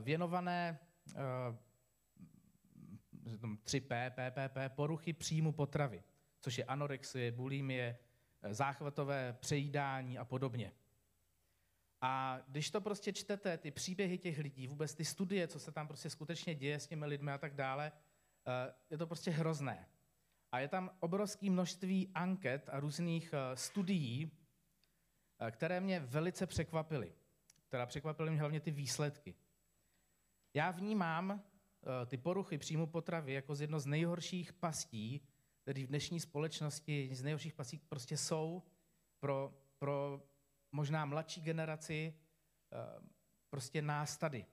věnované 0.02 0.80
3P, 3.64 4.10
PPP, 4.10 4.76
poruchy 4.76 5.14
příjmu 5.14 5.52
potravy, 5.52 6.04
což 6.40 6.58
je 6.58 6.64
anorexie, 6.64 7.32
bulimie, 7.32 7.98
záchvatové 8.52 9.34
přejídání 9.40 10.18
a 10.18 10.26
podobně. 10.26 10.72
A 12.02 12.42
když 12.48 12.72
to 12.72 12.82
prostě 12.82 13.14
čtete, 13.14 13.58
ty 13.58 13.72
příběhy 13.72 14.18
těch 14.18 14.38
lidí, 14.38 14.68
vůbec 14.68 14.96
ty 14.96 15.06
studie, 15.06 15.48
co 15.48 15.60
se 15.60 15.72
tam 15.72 15.88
prostě 15.88 16.10
skutečně 16.10 16.56
děje 16.56 16.80
s 16.80 16.88
těmi 16.88 17.06
lidmi 17.06 17.32
a 17.32 17.38
tak 17.38 17.56
dále, 17.56 17.92
eh, 18.48 18.74
je 18.90 18.98
to 18.98 19.08
prostě 19.08 19.32
hrozné. 19.32 19.88
A 20.52 20.60
je 20.60 20.68
tam 20.68 20.90
obrovské 21.00 21.50
množství 21.50 22.12
anket 22.14 22.70
a 22.70 22.80
různých 22.80 23.34
eh, 23.34 23.56
studií, 23.56 24.32
eh, 25.40 25.52
které 25.52 25.80
mě 25.80 26.00
velice 26.00 26.48
překvapily. 26.48 27.14
Teda 27.70 27.86
překvapily 27.86 28.30
mě 28.32 28.40
hlavně 28.40 28.60
ty 28.60 28.72
výsledky. 28.72 29.36
Já 30.54 30.72
vnímám 30.72 31.44
ty 32.06 32.18
poruchy 32.18 32.58
příjmu 32.58 32.88
potravy 32.88 33.34
jako 33.34 33.56
z 33.56 33.62
jedno 33.62 33.80
z 33.80 33.86
nejhorších 33.86 34.54
pastí, 34.54 35.22
které 35.62 35.84
v 35.84 35.88
dnešní 35.88 36.20
společnosti 36.20 37.10
z 37.12 37.24
nejhorších 37.24 37.54
pastí 37.54 37.78
prostě 37.78 38.18
jsou 38.18 38.64
pro, 39.20 39.54
pro 39.78 40.22
možná 40.72 41.06
mladší 41.06 41.42
generaci, 41.42 42.14
eh, 42.72 42.78
prostě 43.50 43.82
nás 43.82 44.18
tady. 44.18 44.46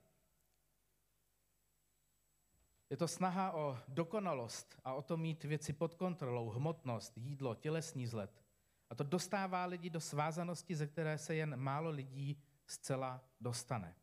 Je 2.91 2.97
to 2.97 3.09
snaha 3.09 3.53
o 3.53 3.79
dokonalost 3.89 4.81
a 4.85 4.95
o 4.95 5.03
to 5.03 5.17
mít 5.17 5.45
věci 5.45 5.73
pod 5.73 5.95
kontrolou, 5.95 6.51
hmotnost, 6.51 7.19
jídlo, 7.19 7.55
tělesný 7.55 8.05
vzhled. 8.05 8.43
A 8.91 8.95
to 8.95 9.05
dostává 9.05 9.65
lidi 9.65 9.91
do 9.91 10.01
svázanosti, 10.01 10.75
ze 10.75 10.87
které 10.87 11.19
se 11.19 11.35
jen 11.35 11.57
málo 11.57 11.91
lidí 11.91 12.43
zcela 12.67 13.25
dostane. 13.41 13.95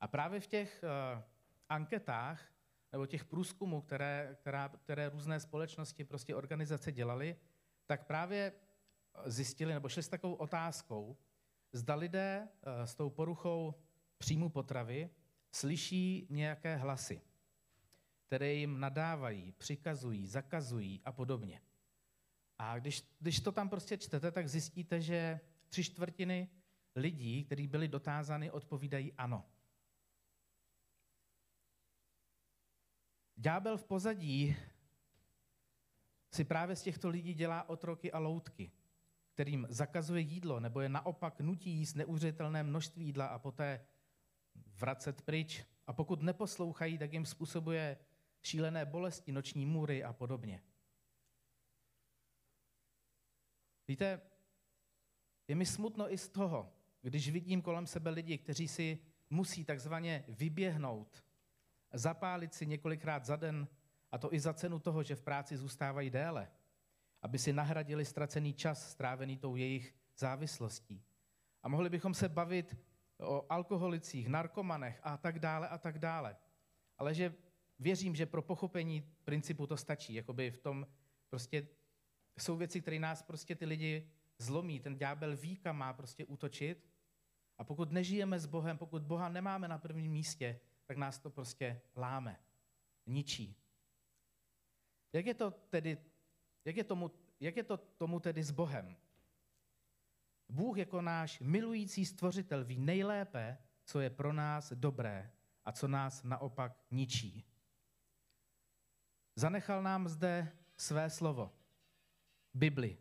A 0.00 0.08
právě 0.08 0.40
v 0.40 0.46
těch 0.46 0.84
uh, 0.84 1.22
anketách 1.68 2.40
nebo 2.92 3.06
těch 3.06 3.24
průzkumů, 3.24 3.80
které, 3.80 4.36
která, 4.40 4.68
které 4.68 5.08
různé 5.08 5.40
společnosti, 5.40 6.04
prostě 6.04 6.34
organizace 6.34 6.92
dělaly, 6.92 7.36
tak 7.86 8.06
právě 8.06 8.52
zjistili, 9.24 9.74
nebo 9.74 9.88
šli 9.88 10.02
s 10.02 10.08
takovou 10.08 10.34
otázkou, 10.34 11.16
zda 11.72 11.94
lidé 11.94 12.48
eh, 12.48 12.86
s 12.86 12.94
tou 12.94 13.10
poruchou 13.10 13.74
příjmu 14.18 14.48
potravy 14.48 15.10
slyší 15.52 16.26
nějaké 16.30 16.76
hlasy, 16.76 17.20
které 18.26 18.54
jim 18.54 18.80
nadávají, 18.80 19.52
přikazují, 19.52 20.26
zakazují 20.26 21.00
a 21.04 21.12
podobně. 21.12 21.60
A 22.58 22.78
když, 22.78 23.02
když 23.18 23.40
to 23.40 23.52
tam 23.52 23.68
prostě 23.68 23.98
čtete, 23.98 24.30
tak 24.30 24.48
zjistíte, 24.48 25.00
že 25.00 25.40
tři 25.68 25.84
čtvrtiny 25.84 26.48
lidí, 26.96 27.44
kteří 27.44 27.66
byli 27.66 27.88
dotázány, 27.88 28.50
odpovídají 28.50 29.12
ano. 29.12 29.44
Ďábel 33.36 33.78
v 33.78 33.84
pozadí 33.84 34.56
si 36.34 36.44
právě 36.44 36.76
z 36.76 36.82
těchto 36.82 37.08
lidí 37.08 37.34
dělá 37.34 37.68
otroky 37.68 38.12
a 38.12 38.18
loutky 38.18 38.72
kterým 39.36 39.66
zakazuje 39.70 40.20
jídlo, 40.20 40.60
nebo 40.60 40.80
je 40.80 40.88
naopak 40.88 41.40
nutí 41.40 41.70
jíst 41.70 41.94
neuvěřitelné 41.94 42.62
množství 42.62 43.04
jídla 43.04 43.26
a 43.26 43.38
poté 43.38 43.86
vracet 44.80 45.22
pryč. 45.22 45.64
A 45.86 45.92
pokud 45.92 46.22
neposlouchají, 46.22 46.98
tak 46.98 47.12
jim 47.12 47.26
způsobuje 47.26 47.96
šílené 48.46 48.84
bolesti, 48.84 49.32
noční 49.32 49.66
můry 49.66 50.04
a 50.04 50.12
podobně. 50.12 50.62
Víte, 53.88 54.20
je 55.48 55.54
mi 55.54 55.66
smutno 55.66 56.12
i 56.12 56.18
z 56.18 56.28
toho, 56.28 56.72
když 57.02 57.30
vidím 57.30 57.62
kolem 57.62 57.86
sebe 57.86 58.10
lidi, 58.10 58.38
kteří 58.38 58.68
si 58.68 58.98
musí 59.30 59.64
takzvaně 59.64 60.24
vyběhnout, 60.28 61.24
zapálit 61.92 62.54
si 62.54 62.66
několikrát 62.66 63.24
za 63.24 63.36
den, 63.36 63.68
a 64.12 64.18
to 64.18 64.34
i 64.34 64.40
za 64.40 64.54
cenu 64.54 64.78
toho, 64.78 65.02
že 65.02 65.16
v 65.16 65.22
práci 65.22 65.56
zůstávají 65.56 66.10
déle 66.10 66.50
aby 67.22 67.38
si 67.38 67.52
nahradili 67.52 68.04
ztracený 68.04 68.54
čas 68.54 68.90
strávený 68.90 69.36
tou 69.36 69.56
jejich 69.56 69.94
závislostí. 70.16 71.02
A 71.62 71.68
mohli 71.68 71.90
bychom 71.90 72.14
se 72.14 72.28
bavit 72.28 72.76
o 73.18 73.46
alkoholicích, 73.48 74.28
narkomanech 74.28 75.00
a 75.02 75.16
tak 75.16 75.38
dále 75.38 75.68
a 75.68 75.78
tak 75.78 75.98
dále. 75.98 76.36
Ale 76.98 77.14
že 77.14 77.34
věřím, 77.78 78.14
že 78.14 78.26
pro 78.26 78.42
pochopení 78.42 79.02
principu 79.24 79.66
to 79.66 79.76
stačí. 79.76 80.14
Jakoby 80.14 80.50
v 80.50 80.58
tom 80.58 80.86
prostě 81.28 81.68
jsou 82.38 82.56
věci, 82.56 82.80
které 82.80 82.98
nás 82.98 83.22
prostě 83.22 83.54
ty 83.54 83.64
lidi 83.64 84.10
zlomí. 84.38 84.80
Ten 84.80 84.96
ďábel 84.96 85.36
ví, 85.36 85.56
kam 85.56 85.76
má 85.76 85.92
prostě 85.92 86.24
útočit. 86.24 86.90
A 87.58 87.64
pokud 87.64 87.92
nežijeme 87.92 88.38
s 88.38 88.46
Bohem, 88.46 88.78
pokud 88.78 89.02
Boha 89.02 89.28
nemáme 89.28 89.68
na 89.68 89.78
prvním 89.78 90.12
místě, 90.12 90.60
tak 90.86 90.96
nás 90.96 91.18
to 91.18 91.30
prostě 91.30 91.80
láme, 91.96 92.40
ničí. 93.06 93.56
Jak 95.12 95.26
je 95.26 95.34
to 95.34 95.50
tedy 95.50 95.98
jak 96.66 96.76
je, 96.76 96.84
tomu, 96.84 97.10
jak 97.40 97.56
je 97.56 97.62
to 97.62 97.76
tomu 97.76 98.20
tedy 98.20 98.42
s 98.42 98.50
Bohem? 98.50 98.96
Bůh 100.48 100.78
jako 100.78 101.02
náš 101.02 101.40
milující 101.40 102.06
stvořitel 102.06 102.64
ví 102.64 102.78
nejlépe, 102.78 103.58
co 103.84 104.00
je 104.00 104.10
pro 104.10 104.32
nás 104.32 104.72
dobré 104.72 105.32
a 105.64 105.72
co 105.72 105.88
nás 105.88 106.22
naopak 106.22 106.84
ničí. 106.90 107.44
Zanechal 109.38 109.82
nám 109.82 110.08
zde 110.08 110.52
své 110.76 111.10
slovo, 111.10 111.52
Bibli, 112.54 112.98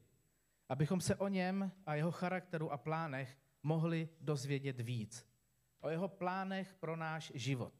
abychom 0.69 1.01
se 1.01 1.15
o 1.15 1.27
něm 1.27 1.71
a 1.85 1.95
jeho 1.95 2.11
charakteru 2.11 2.71
a 2.71 2.77
plánech 2.77 3.37
mohli 3.63 4.09
dozvědět 4.21 4.81
víc. 4.81 5.27
O 5.79 5.89
jeho 5.89 6.07
plánech 6.07 6.73
pro 6.73 6.95
náš 6.95 7.31
život. 7.35 7.73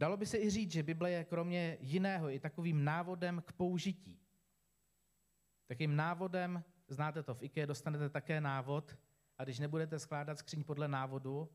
Dalo 0.00 0.16
by 0.16 0.26
se 0.26 0.38
i 0.38 0.50
říct, 0.50 0.72
že 0.72 0.82
Bible 0.82 1.10
je 1.10 1.24
kromě 1.24 1.78
jiného 1.80 2.30
i 2.30 2.40
takovým 2.40 2.84
návodem 2.84 3.42
k 3.46 3.52
použití. 3.52 4.20
Takým 5.66 5.96
návodem, 5.96 6.64
znáte 6.88 7.22
to, 7.22 7.34
v 7.34 7.42
IKEA 7.42 7.66
dostanete 7.66 8.08
také 8.08 8.40
návod 8.40 8.98
a 9.38 9.44
když 9.44 9.58
nebudete 9.58 9.98
skládat 9.98 10.38
skříň 10.38 10.64
podle 10.64 10.88
návodu, 10.88 11.48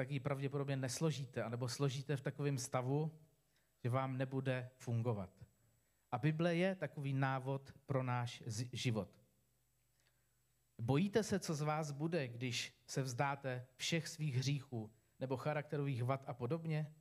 tak 0.00 0.10
ji 0.10 0.20
pravděpodobně 0.20 0.76
nesložíte, 0.76 1.42
anebo 1.42 1.68
složíte 1.68 2.16
v 2.16 2.20
takovém 2.20 2.58
stavu, 2.58 3.12
že 3.84 3.90
vám 3.90 4.16
nebude 4.16 4.70
fungovat. 4.76 5.30
A 6.12 6.18
Bible 6.18 6.56
je 6.56 6.74
takový 6.74 7.12
návod 7.12 7.72
pro 7.86 8.02
náš 8.02 8.42
život. 8.72 9.24
Bojíte 10.80 11.22
se, 11.22 11.38
co 11.38 11.54
z 11.54 11.60
vás 11.60 11.92
bude, 11.92 12.28
když 12.28 12.82
se 12.86 13.02
vzdáte 13.02 13.66
všech 13.76 14.08
svých 14.08 14.36
hříchů 14.36 14.90
nebo 15.18 15.36
charakterových 15.36 16.02
vad 16.02 16.24
a 16.28 16.34
podobně? 16.34 16.94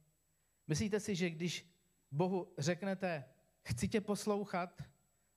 Myslíte 0.67 0.99
si, 0.99 1.15
že 1.15 1.29
když 1.29 1.71
Bohu 2.11 2.53
řeknete, 2.57 3.25
chci 3.63 3.87
tě 3.87 4.01
poslouchat, 4.01 4.83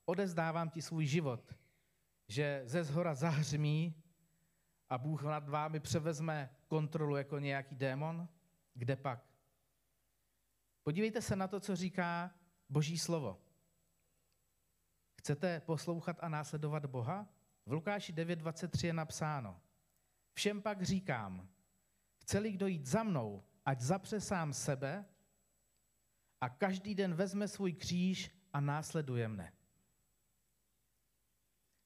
odezdávám 0.05 0.69
ti 0.69 0.81
svůj 0.81 1.05
život, 1.05 1.55
že 2.27 2.61
ze 2.65 2.83
zhora 2.83 3.15
zahřmí 3.15 4.02
a 4.93 4.97
Bůh 4.97 5.23
nad 5.23 5.49
vámi 5.49 5.79
převezme 5.79 6.49
kontrolu 6.67 7.15
jako 7.15 7.39
nějaký 7.39 7.75
démon? 7.75 8.27
Kde 8.73 8.95
pak? 8.95 9.25
Podívejte 10.83 11.21
se 11.21 11.35
na 11.35 11.47
to, 11.47 11.59
co 11.59 11.75
říká 11.75 12.31
Boží 12.69 12.97
slovo. 12.97 13.41
Chcete 15.19 15.59
poslouchat 15.59 16.17
a 16.19 16.29
následovat 16.29 16.85
Boha? 16.85 17.27
V 17.65 17.71
Lukáši 17.71 18.13
9.23 18.13 18.85
je 18.85 18.93
napsáno. 18.93 19.61
Všem 20.33 20.61
pak 20.61 20.81
říkám, 20.81 21.49
chce-li 22.17 22.51
kdo 22.51 22.67
jít 22.67 22.85
za 22.85 23.03
mnou, 23.03 23.43
ať 23.65 23.81
zapře 23.81 24.21
sám 24.21 24.53
sebe 24.53 25.05
a 26.41 26.49
každý 26.49 26.95
den 26.95 27.13
vezme 27.13 27.47
svůj 27.47 27.73
kříž 27.73 28.31
a 28.53 28.59
následuje 28.59 29.27
mne. 29.27 29.53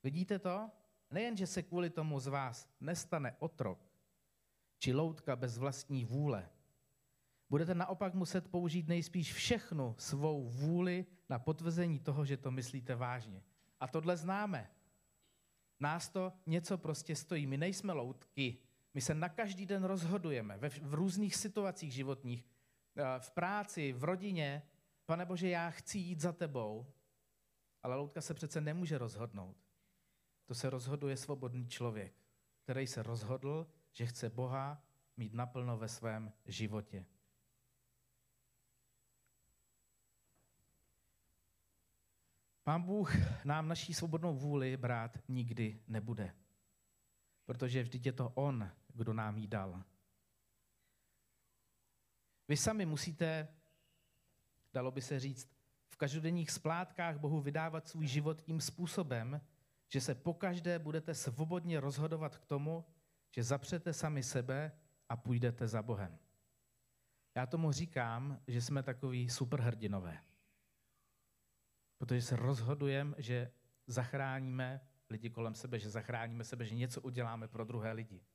Vidíte 0.03 0.39
to? 0.39 0.71
Nejen, 1.11 1.37
že 1.37 1.47
se 1.47 1.63
kvůli 1.63 1.89
tomu 1.89 2.19
z 2.19 2.27
vás 2.27 2.69
nestane 2.79 3.35
otrok, 3.39 3.91
či 4.79 4.93
loutka 4.93 5.35
bez 5.35 5.57
vlastní 5.57 6.05
vůle. 6.05 6.49
Budete 7.49 7.75
naopak 7.75 8.13
muset 8.13 8.51
použít 8.51 8.87
nejspíš 8.87 9.33
všechnu 9.33 9.95
svou 9.97 10.49
vůli 10.49 11.05
na 11.29 11.39
potvrzení 11.39 11.99
toho, 11.99 12.25
že 12.25 12.37
to 12.37 12.51
myslíte 12.51 12.95
vážně. 12.95 13.43
A 13.79 13.87
tohle 13.87 14.17
známe. 14.17 14.71
Nás 15.79 16.09
to 16.09 16.33
něco 16.45 16.77
prostě 16.77 17.15
stojí. 17.15 17.47
My 17.47 17.57
nejsme 17.57 17.93
loutky. 17.93 18.57
My 18.93 19.01
se 19.01 19.13
na 19.13 19.29
každý 19.29 19.65
den 19.65 19.83
rozhodujeme 19.83 20.57
ve, 20.57 20.69
v 20.69 20.93
různých 20.93 21.35
situacích 21.35 21.93
životních, 21.93 22.45
Eh, 22.97 23.19
v 23.19 23.31
práci, 23.31 23.93
v 23.93 24.03
rodině, 24.03 24.63
pane 25.05 25.25
Bože, 25.25 25.49
já 25.49 25.69
chci 25.69 25.97
jít 25.97 26.21
za 26.21 26.31
tebou, 26.31 26.93
ale 27.83 27.95
loutka 27.95 28.21
se 28.21 28.33
přece 28.33 28.61
nemůže 28.61 28.97
rozhodnout. 28.97 29.57
To 30.47 30.55
se 30.55 30.69
rozhoduje 30.69 31.17
svobodný 31.17 31.67
člověk, 31.67 32.13
který 32.63 32.87
se 32.87 33.03
rozhodl, 33.03 33.67
že 33.91 34.05
chce 34.05 34.29
Boha 34.29 34.83
mít 35.17 35.33
naplno 35.33 35.77
ve 35.77 35.87
svém 35.87 36.33
životě. 36.45 37.05
Pán 42.63 42.83
Bůh 42.83 43.13
nám 43.45 43.67
naší 43.67 43.93
svobodnou 43.93 44.35
vůli 44.35 44.77
brát 44.77 45.17
nikdy 45.27 45.83
nebude, 45.87 46.35
protože 47.45 47.83
vždyť 47.83 48.05
je 48.05 48.11
to 48.11 48.29
On, 48.29 48.71
kdo 48.93 49.13
nám 49.13 49.37
ji 49.37 49.47
dal. 49.47 49.83
Vy 52.47 52.57
sami 52.57 52.85
musíte, 52.85 53.47
dalo 54.73 54.91
by 54.91 55.01
se 55.01 55.19
říct, 55.19 55.49
v 55.87 55.97
každodenních 55.97 56.51
splátkách 56.51 57.17
Bohu 57.17 57.41
vydávat 57.41 57.87
svůj 57.87 58.07
život 58.07 58.41
tím 58.41 58.61
způsobem, 58.61 59.41
že 59.87 60.01
se 60.01 60.15
pokaždé 60.15 60.79
budete 60.79 61.13
svobodně 61.13 61.79
rozhodovat 61.79 62.37
k 62.37 62.45
tomu, 62.45 62.85
že 63.35 63.43
zapřete 63.43 63.93
sami 63.93 64.23
sebe 64.23 64.71
a 65.09 65.17
půjdete 65.17 65.67
za 65.67 65.81
Bohem. 65.81 66.19
Já 67.35 67.45
tomu 67.45 67.71
říkám, 67.71 68.41
že 68.47 68.61
jsme 68.61 68.83
takový 68.83 69.29
superhrdinové. 69.29 70.17
Protože 71.97 72.21
se 72.21 72.35
rozhodujeme, 72.35 73.15
že 73.17 73.51
zachráníme 73.87 74.81
lidi 75.09 75.29
kolem 75.29 75.55
sebe, 75.55 75.79
že 75.79 75.89
zachráníme 75.89 76.43
sebe, 76.43 76.65
že 76.65 76.75
něco 76.75 77.01
uděláme 77.01 77.47
pro 77.47 77.65
druhé 77.65 77.91
lidi. 77.91 78.25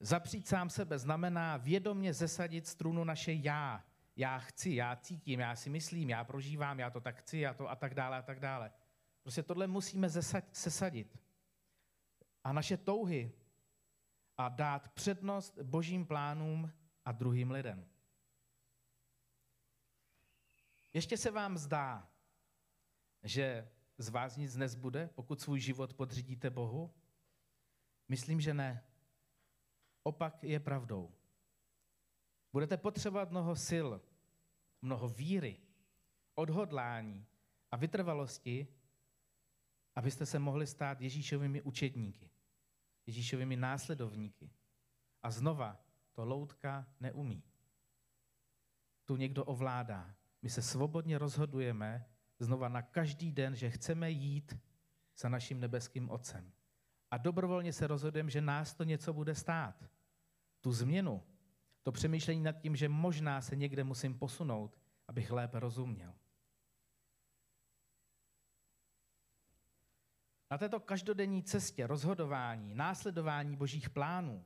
Zapřít 0.00 0.48
sám 0.48 0.70
sebe 0.70 0.98
znamená 0.98 1.56
vědomně 1.56 2.12
zesadit 2.12 2.66
strunu 2.66 3.04
naše 3.04 3.32
já. 3.32 3.84
Já 4.16 4.38
chci, 4.38 4.74
já 4.74 4.96
cítím, 4.96 5.40
já 5.40 5.56
si 5.56 5.70
myslím, 5.70 6.10
já 6.10 6.24
prožívám, 6.24 6.78
já 6.78 6.90
to 6.90 7.00
tak 7.00 7.16
chci, 7.16 7.38
já 7.38 7.54
to 7.54 7.70
a 7.70 7.76
tak 7.76 7.94
dále 7.94 8.16
a 8.18 8.22
tak 8.22 8.40
dále. 8.40 8.72
Prostě 9.24 9.42
tohle 9.42 9.66
musíme 9.66 10.08
zesadit. 10.52 11.18
A 12.44 12.52
naše 12.52 12.76
touhy 12.76 13.32
a 14.36 14.48
dát 14.48 14.88
přednost 14.88 15.58
božím 15.58 16.06
plánům 16.06 16.72
a 17.04 17.12
druhým 17.12 17.50
lidem. 17.50 17.88
Ještě 20.92 21.16
se 21.16 21.30
vám 21.30 21.58
zdá, 21.58 22.10
že 23.22 23.70
z 23.98 24.08
vás 24.08 24.36
nic 24.36 24.56
nezbude, 24.56 25.10
pokud 25.14 25.40
svůj 25.40 25.60
život 25.60 25.94
podřídíte 25.94 26.50
Bohu? 26.50 26.94
Myslím, 28.08 28.40
že 28.40 28.54
ne. 28.54 28.84
Opak 30.02 30.44
je 30.44 30.60
pravdou. 30.60 31.14
Budete 32.52 32.76
potřebovat 32.76 33.30
mnoho 33.30 33.56
sil, 33.68 33.88
mnoho 34.82 35.08
víry, 35.08 35.60
odhodlání 36.34 37.26
a 37.70 37.76
vytrvalosti, 37.76 38.68
abyste 39.94 40.26
se 40.26 40.38
mohli 40.38 40.66
stát 40.66 41.00
Ježíšovými 41.00 41.62
učedníky, 41.62 42.30
Ježíšovými 43.06 43.56
následovníky. 43.56 44.50
A 45.22 45.30
znova 45.30 45.80
to 46.12 46.24
loutka 46.24 46.86
neumí. 47.00 47.42
Tu 49.04 49.16
někdo 49.16 49.44
ovládá. 49.44 50.14
My 50.42 50.50
se 50.50 50.62
svobodně 50.62 51.18
rozhodujeme 51.18 52.06
znova 52.38 52.68
na 52.68 52.82
každý 52.82 53.32
den, 53.32 53.56
že 53.56 53.70
chceme 53.70 54.10
jít 54.10 54.58
za 55.16 55.28
naším 55.28 55.60
nebeským 55.60 56.10
Otcem. 56.10 56.52
A 57.10 57.16
dobrovolně 57.16 57.72
se 57.72 57.86
rozhodujeme, 57.86 58.30
že 58.30 58.40
nás 58.40 58.74
to 58.74 58.84
něco 58.84 59.12
bude 59.12 59.34
stát. 59.34 59.84
Tu 60.60 60.72
změnu, 60.72 61.22
to 61.82 61.92
přemýšlení 61.92 62.42
nad 62.42 62.52
tím, 62.52 62.76
že 62.76 62.88
možná 62.88 63.40
se 63.40 63.56
někde 63.56 63.84
musím 63.84 64.18
posunout, 64.18 64.78
abych 65.08 65.30
lépe 65.30 65.60
rozuměl. 65.60 66.14
Na 70.54 70.58
této 70.58 70.80
každodenní 70.80 71.42
cestě 71.42 71.86
rozhodování, 71.86 72.74
následování 72.74 73.56
božích 73.56 73.90
plánů 73.90 74.44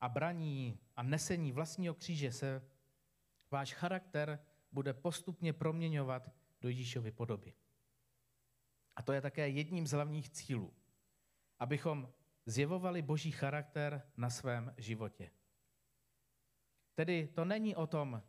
a 0.00 0.08
braní 0.08 0.78
a 0.96 1.02
nesení 1.02 1.52
vlastního 1.52 1.94
kříže 1.94 2.32
se 2.32 2.62
váš 3.50 3.74
charakter 3.74 4.44
bude 4.72 4.92
postupně 4.92 5.52
proměňovat 5.52 6.30
do 6.60 6.68
Ježíšovy 6.68 7.10
podoby. 7.10 7.54
A 8.96 9.02
to 9.02 9.12
je 9.12 9.20
také 9.20 9.48
jedním 9.48 9.86
z 9.86 9.90
hlavních 9.90 10.30
cílů, 10.30 10.74
abychom 11.58 12.12
zjevovali 12.46 13.02
boží 13.02 13.30
charakter 13.30 14.02
na 14.16 14.30
svém 14.30 14.74
životě. 14.76 15.30
Tedy 16.94 17.26
to 17.26 17.44
není 17.44 17.76
o 17.76 17.86
tom, 17.86 18.22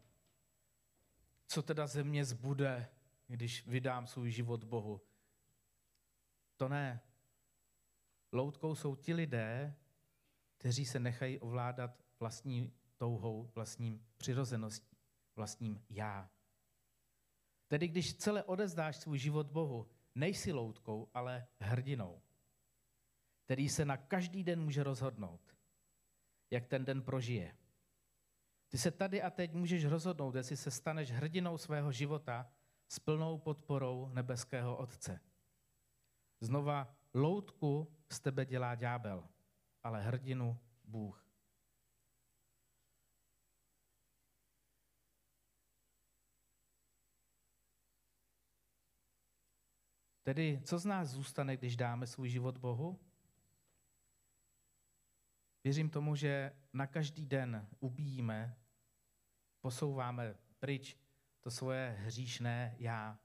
co 1.47 1.61
teda 1.61 1.87
ze 1.87 2.03
mě 2.03 2.25
zbude, 2.25 2.89
když 3.27 3.67
vydám 3.67 4.07
svůj 4.07 4.31
život 4.31 4.63
Bohu. 4.63 5.01
To 6.57 6.69
ne. 6.69 7.01
Loutkou 8.31 8.75
jsou 8.75 8.95
ti 8.95 9.13
lidé, 9.13 9.75
kteří 10.57 10.85
se 10.85 10.99
nechají 10.99 11.39
ovládat 11.39 12.03
vlastní 12.19 12.73
touhou, 12.97 13.51
vlastním 13.55 14.05
přirozeností, 14.17 14.97
vlastním 15.35 15.85
já. 15.89 16.29
Tedy 17.67 17.87
když 17.87 18.13
celé 18.13 18.43
odezdáš 18.43 18.97
svůj 18.97 19.17
život 19.19 19.47
Bohu, 19.47 19.87
nejsi 20.15 20.51
loutkou, 20.51 21.09
ale 21.13 21.47
hrdinou, 21.59 22.21
který 23.45 23.69
se 23.69 23.85
na 23.85 23.97
každý 23.97 24.43
den 24.43 24.61
může 24.61 24.83
rozhodnout, 24.83 25.55
jak 26.51 26.67
ten 26.67 26.85
den 26.85 27.01
prožije. 27.01 27.57
Ty 28.69 28.77
se 28.77 28.91
tady 28.91 29.21
a 29.21 29.29
teď 29.29 29.53
můžeš 29.53 29.85
rozhodnout, 29.85 30.35
jestli 30.35 30.57
se 30.57 30.71
staneš 30.71 31.11
hrdinou 31.11 31.57
svého 31.57 31.91
života 31.91 32.51
s 32.87 32.99
plnou 32.99 33.37
podporou 33.37 34.09
nebeského 34.09 34.77
Otce. 34.77 35.19
Znova, 36.41 36.95
loutku 37.13 37.91
z 38.11 38.19
tebe 38.19 38.45
dělá 38.45 38.75
ďábel, 38.75 39.27
ale 39.83 40.01
hrdinu 40.01 40.59
Bůh. 40.83 41.25
Tedy, 50.23 50.61
co 50.63 50.79
z 50.79 50.85
nás 50.85 51.09
zůstane, 51.09 51.57
když 51.57 51.75
dáme 51.75 52.07
svůj 52.07 52.29
život 52.29 52.57
Bohu? 52.57 52.99
Věřím 55.63 55.89
tomu, 55.89 56.15
že 56.15 56.51
na 56.73 56.87
každý 56.87 57.25
den 57.25 57.67
ubíjíme, 57.79 58.57
posouváme 59.61 60.35
pryč 60.59 60.97
to 61.41 61.51
svoje 61.51 61.95
hříšné 61.99 62.75
já 62.79 63.19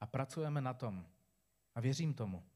a 0.00 0.06
pracujeme 0.06 0.60
na 0.60 0.74
tom. 0.74 1.11
A 1.74 1.80
věřím 1.80 2.14
tomu, 2.14 2.46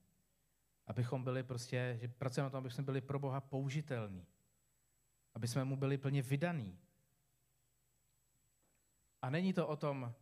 abychom 0.86 1.24
byli 1.24 1.42
prostě, 1.42 1.98
že 2.00 2.08
pracujeme 2.08 2.46
na 2.46 2.50
tom, 2.50 2.58
aby 2.58 2.70
jsme 2.70 2.84
byli 2.84 3.00
pro 3.00 3.18
Boha 3.18 3.40
použitelní, 3.40 4.26
aby 5.34 5.48
jsme 5.48 5.64
mu 5.64 5.76
byli 5.76 5.98
plně 5.98 6.22
vydaní. 6.22 6.78
A 9.22 9.30
není 9.30 9.52
to 9.52 9.68
o 9.68 9.76
tom, 9.76 10.14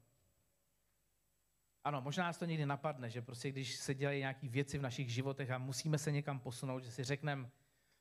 ano, 1.85 2.01
možná 2.01 2.25
nás 2.25 2.39
to 2.39 2.45
někdy 2.45 2.67
napadne, 2.67 3.11
že 3.11 3.23
prostě 3.23 3.51
když 3.51 3.77
se 3.77 3.95
dělají 3.95 4.19
nějaké 4.19 4.49
věci 4.49 4.79
v 4.79 4.83
našich 4.83 5.13
životech 5.13 5.51
a 5.51 5.59
musíme 5.59 5.99
se 5.99 6.13
někam 6.13 6.41
posunout, 6.41 6.85
že 6.85 6.91
si 6.91 7.05
řekneme, 7.05 7.51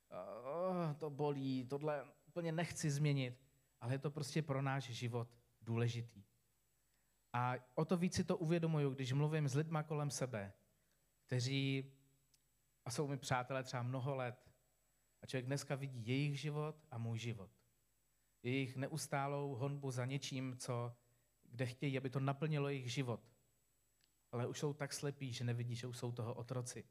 oh, 0.09 0.93
to 0.97 1.09
bolí, 1.09 1.65
tohle 1.65 2.05
úplně 2.27 2.51
nechci 2.51 2.91
změnit, 2.91 3.41
ale 3.81 3.93
je 3.93 3.99
to 3.99 4.11
prostě 4.11 4.41
pro 4.41 4.61
náš 4.61 4.83
život 4.83 5.27
důležitý. 5.61 6.23
A 7.33 7.53
o 7.75 7.85
to 7.85 7.97
víc 7.97 8.15
si 8.15 8.23
to 8.23 8.37
uvědomuju, 8.37 8.89
když 8.89 9.13
mluvím 9.13 9.47
s 9.47 9.55
lidma 9.55 9.83
kolem 9.83 10.09
sebe, 10.11 10.53
kteří 11.25 11.91
a 12.85 12.91
jsou 12.91 13.07
mi 13.07 13.17
přátelé 13.17 13.63
třeba 13.63 13.83
mnoho 13.83 14.15
let. 14.15 14.51
A 15.21 15.25
člověk 15.25 15.45
dneska 15.45 15.75
vidí 15.75 16.07
jejich 16.07 16.39
život 16.39 16.75
a 16.91 16.97
můj 16.97 17.19
život. 17.19 17.51
Jejich 18.43 18.75
neustálou 18.75 19.55
honbu 19.55 19.91
za 19.91 20.05
něčím, 20.05 20.57
co, 20.57 20.95
kde 21.43 21.65
chtějí, 21.65 21.97
aby 21.97 22.09
to 22.09 22.19
naplnilo 22.19 22.69
jejich 22.69 22.91
život 22.91 23.33
ale 24.33 24.47
už 24.47 24.59
jsou 24.59 24.73
tak 24.73 24.93
slepí, 24.93 25.33
že 25.33 25.43
nevidí, 25.43 25.75
že 25.75 25.87
už 25.87 25.97
jsou 25.97 26.11
toho 26.11 26.33
otroci. 26.33 26.83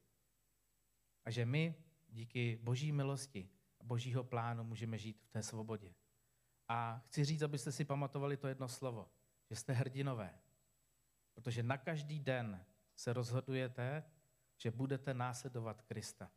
A 1.25 1.31
že 1.31 1.47
my 1.47 1.75
díky 2.09 2.59
boží 2.62 2.92
milosti 2.92 3.49
a 3.81 3.85
božího 3.85 4.25
plánu 4.25 4.64
můžeme 4.64 4.99
žít 4.99 5.23
v 5.23 5.31
té 5.31 5.42
svobodě. 5.42 5.95
A 6.68 7.03
chci 7.07 7.25
říct, 7.25 7.42
abyste 7.42 7.73
si 7.73 7.85
pamatovali 7.85 8.37
to 8.37 8.49
jedno 8.49 8.68
slovo, 8.68 9.11
že 9.51 9.57
jste 9.57 9.73
hrdinové. 9.73 10.38
Protože 11.35 11.62
na 11.62 11.79
každý 11.79 12.21
den 12.21 12.64
se 12.95 13.12
rozhodujete, 13.12 14.05
že 14.62 14.70
budete 14.70 15.14
následovat 15.14 15.83
Krista. 15.83 16.31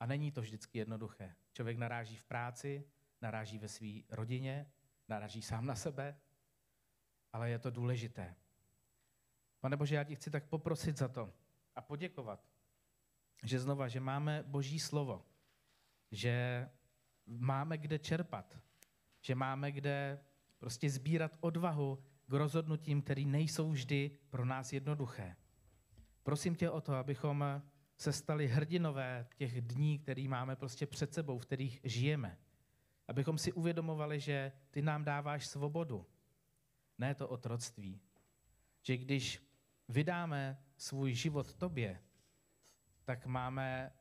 A 0.00 0.06
není 0.06 0.32
to 0.32 0.40
vždycky 0.40 0.78
jednoduché. 0.78 1.34
Člověk 1.52 1.78
naráží 1.78 2.16
v 2.16 2.24
práci, 2.24 2.84
naráží 3.20 3.58
ve 3.58 3.68
své 3.68 3.88
rodině, 4.10 4.72
naráží 5.08 5.42
sám 5.42 5.66
na 5.66 5.74
sebe, 5.74 6.20
ale 7.32 7.50
je 7.50 7.58
to 7.58 7.70
důležité. 7.70 8.36
Pane 9.60 9.76
Bože, 9.76 9.94
já 9.94 10.04
ti 10.04 10.16
chci 10.16 10.30
tak 10.30 10.44
poprosit 10.44 10.98
za 10.98 11.08
to 11.08 11.32
a 11.74 11.80
poděkovat, 11.80 12.44
že 13.42 13.60
znova, 13.60 13.88
že 13.88 14.00
máme 14.00 14.44
Boží 14.46 14.80
slovo, 14.80 15.26
že 16.10 16.68
máme 17.26 17.78
kde 17.78 17.98
čerpat, 17.98 18.58
že 19.20 19.34
máme 19.34 19.72
kde 19.72 20.24
prostě 20.58 20.90
sbírat 20.90 21.36
odvahu 21.40 22.04
k 22.26 22.32
rozhodnutím, 22.32 23.02
které 23.02 23.24
nejsou 23.24 23.70
vždy 23.70 24.18
pro 24.30 24.44
nás 24.44 24.72
jednoduché. 24.72 25.36
Prosím 26.22 26.54
tě 26.54 26.70
o 26.70 26.80
to, 26.80 26.94
abychom 26.94 27.62
se 27.96 28.12
stali 28.12 28.48
hrdinové 28.48 29.26
těch 29.36 29.60
dní, 29.60 29.98
který 29.98 30.28
máme 30.28 30.56
prostě 30.56 30.86
před 30.86 31.14
sebou, 31.14 31.38
v 31.38 31.46
kterých 31.46 31.80
žijeme. 31.84 32.38
Abychom 33.08 33.38
si 33.38 33.52
uvědomovali, 33.52 34.20
že 34.20 34.52
ty 34.70 34.82
nám 34.82 35.04
dáváš 35.04 35.46
svobodu, 35.46 36.06
ne 36.98 37.14
to 37.14 37.28
otroctví. 37.28 38.00
Že 38.82 38.96
když 38.96 39.42
vydáme 39.88 40.62
svůj 40.76 41.14
život 41.14 41.54
tobě, 41.54 42.00
tak 43.04 43.26
máme, 43.26 43.92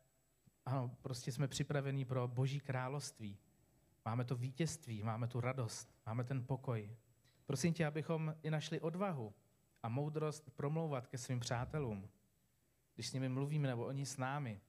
ano, 0.65 0.97
prostě 1.01 1.31
jsme 1.31 1.47
připraveni 1.47 2.05
pro 2.05 2.27
boží 2.27 2.59
království. 2.59 3.37
Máme 4.05 4.25
to 4.25 4.35
vítězství, 4.35 5.03
máme 5.03 5.27
tu 5.27 5.41
radost, 5.41 5.95
máme 6.05 6.23
ten 6.23 6.45
pokoj. 6.45 6.97
Prosím 7.45 7.73
tě, 7.73 7.85
abychom 7.85 8.35
i 8.43 8.51
našli 8.51 8.79
odvahu 8.79 9.33
a 9.83 9.89
moudrost 9.89 10.49
promlouvat 10.49 11.07
ke 11.07 11.17
svým 11.17 11.39
přátelům, 11.39 12.09
když 12.95 13.07
s 13.07 13.13
nimi 13.13 13.29
mluvíme 13.29 13.67
nebo 13.67 13.85
oni 13.85 14.05
s 14.05 14.17
námi 14.17 14.61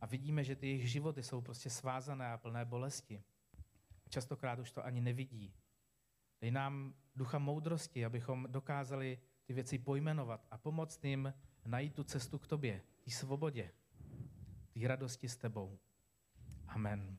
a 0.00 0.06
vidíme, 0.06 0.44
že 0.44 0.56
ty 0.56 0.66
jejich 0.66 0.90
životy 0.90 1.22
jsou 1.22 1.40
prostě 1.40 1.70
svázané 1.70 2.32
a 2.32 2.38
plné 2.38 2.64
bolesti. 2.64 3.22
Častokrát 4.08 4.58
už 4.58 4.70
to 4.70 4.84
ani 4.84 5.00
nevidí. 5.00 5.54
Dej 6.40 6.50
nám 6.50 6.94
ducha 7.16 7.38
moudrosti, 7.38 8.04
abychom 8.04 8.46
dokázali 8.50 9.18
ty 9.44 9.52
věci 9.52 9.78
pojmenovat 9.78 10.46
a 10.50 10.58
pomoct 10.58 11.04
jim 11.04 11.34
najít 11.66 11.94
tu 11.94 12.04
cestu 12.04 12.38
k 12.38 12.46
tobě, 12.46 12.82
té 13.04 13.10
svobodě, 13.10 13.70
té 14.74 14.88
radosti 14.88 15.28
s 15.28 15.36
tebou. 15.36 15.78
Amen. 16.66 17.18